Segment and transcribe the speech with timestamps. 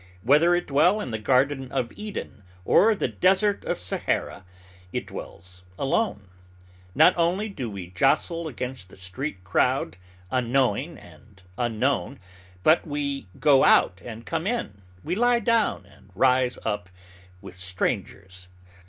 [0.23, 4.45] Whether it dwell in the Garden of Eden or the Desert of Sahara,
[4.91, 6.27] it dwells alone.
[6.95, 9.97] Not only do we jostle against the street crowd
[10.31, 12.19] unknowing and unknown,
[12.63, 16.89] but we go out and come in, we lie down and rise up,
[17.39, 18.49] with strangers.